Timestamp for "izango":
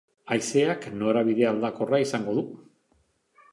2.07-2.37